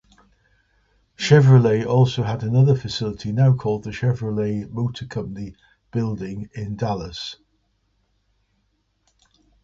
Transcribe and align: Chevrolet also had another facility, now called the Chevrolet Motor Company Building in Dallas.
Chevrolet 1.15 1.85
also 1.85 2.23
had 2.23 2.41
another 2.41 2.73
facility, 2.73 3.31
now 3.31 3.53
called 3.53 3.83
the 3.83 3.91
Chevrolet 3.91 4.67
Motor 4.67 5.05
Company 5.05 5.53
Building 5.91 6.49
in 6.55 6.75
Dallas. 6.75 7.35